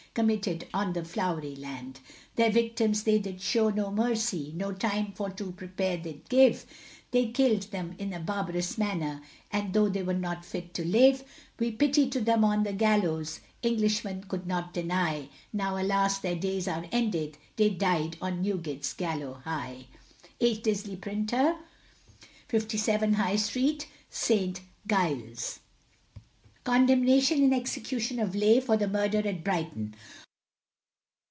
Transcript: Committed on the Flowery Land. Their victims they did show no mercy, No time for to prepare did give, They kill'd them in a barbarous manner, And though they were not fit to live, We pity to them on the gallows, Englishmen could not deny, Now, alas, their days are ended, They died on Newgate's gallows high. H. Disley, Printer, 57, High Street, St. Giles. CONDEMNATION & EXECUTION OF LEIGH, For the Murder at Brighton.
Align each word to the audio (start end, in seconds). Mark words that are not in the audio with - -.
Committed 0.13 0.67
on 0.73 0.91
the 0.91 1.05
Flowery 1.05 1.55
Land. 1.55 2.01
Their 2.35 2.49
victims 2.51 3.03
they 3.03 3.17
did 3.17 3.39
show 3.41 3.69
no 3.69 3.89
mercy, 3.89 4.51
No 4.53 4.73
time 4.73 5.13
for 5.13 5.29
to 5.29 5.53
prepare 5.53 5.95
did 5.97 6.27
give, 6.27 6.65
They 7.11 7.27
kill'd 7.29 7.71
them 7.71 7.95
in 7.97 8.11
a 8.11 8.19
barbarous 8.19 8.77
manner, 8.77 9.21
And 9.53 9.73
though 9.73 9.87
they 9.87 10.03
were 10.03 10.13
not 10.13 10.43
fit 10.43 10.73
to 10.73 10.83
live, 10.85 11.23
We 11.59 11.71
pity 11.71 12.09
to 12.09 12.19
them 12.19 12.43
on 12.43 12.63
the 12.63 12.73
gallows, 12.73 13.39
Englishmen 13.63 14.25
could 14.25 14.45
not 14.45 14.73
deny, 14.73 15.29
Now, 15.53 15.81
alas, 15.81 16.19
their 16.19 16.35
days 16.35 16.67
are 16.67 16.87
ended, 16.91 17.37
They 17.55 17.69
died 17.69 18.17
on 18.21 18.41
Newgate's 18.41 18.91
gallows 18.91 19.37
high. 19.45 19.85
H. 20.41 20.61
Disley, 20.61 20.99
Printer, 20.99 21.55
57, 22.49 23.13
High 23.13 23.37
Street, 23.37 23.87
St. 24.09 24.59
Giles. 24.85 25.59
CONDEMNATION 26.63 27.51
& 27.53 27.53
EXECUTION 27.53 28.19
OF 28.19 28.35
LEIGH, 28.35 28.61
For 28.63 28.77
the 28.77 28.87
Murder 28.87 29.27
at 29.27 29.43
Brighton. 29.43 29.95